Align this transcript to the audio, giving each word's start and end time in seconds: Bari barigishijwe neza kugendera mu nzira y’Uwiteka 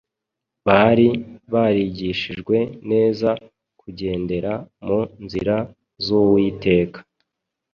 Bari 0.67 1.07
barigishijwe 1.53 2.57
neza 2.91 3.29
kugendera 3.79 4.53
mu 4.85 4.99
nzira 5.23 5.55
y’Uwiteka 6.05 6.99